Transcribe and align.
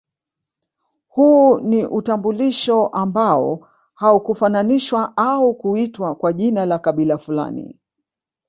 Huu 1.07 1.59
ni 1.59 1.85
utambulisho 1.85 2.87
ambao 2.87 3.67
haukufananishwa 3.95 5.13
ama 5.17 5.53
kuitwa 5.53 6.15
kwa 6.15 6.33
jina 6.33 6.65
la 6.65 6.79
kabila 6.79 7.17
fulani 7.17 7.77